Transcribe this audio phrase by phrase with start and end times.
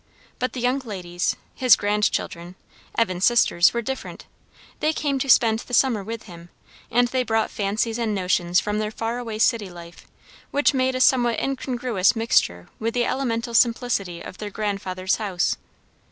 [0.39, 2.55] But the young ladies, his grandchildren,
[2.97, 4.25] Evan's sisters, were different.
[4.79, 6.49] They came to spend the summer with him,
[6.89, 10.07] and they brought fancies and notions from their far away city life,
[10.49, 15.57] which made a somewhat incongruous mixture with the elemental simplicity of their grandfather's house.